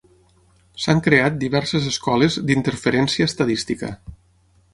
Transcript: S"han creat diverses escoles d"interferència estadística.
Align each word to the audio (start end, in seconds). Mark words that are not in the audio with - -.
S"han 0.79 1.01
creat 1.07 1.37
diverses 1.43 1.89
escoles 1.91 2.39
d"interferència 2.49 3.29
estadística. 3.33 3.93